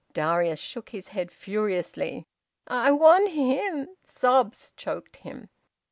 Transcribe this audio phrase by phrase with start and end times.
[0.13, 2.25] Darius shook his head furiously.
[2.67, 5.49] "I want him" Sobs choked him.